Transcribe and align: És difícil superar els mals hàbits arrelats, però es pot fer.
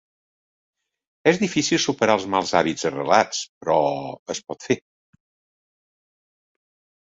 És 1.31 1.39
difícil 1.43 1.79
superar 1.83 2.15
els 2.19 2.25
mals 2.35 2.53
hàbits 2.59 2.87
arrelats, 2.91 3.43
però 3.67 3.77
es 4.37 4.41
pot 4.49 4.67
fer. 4.71 4.79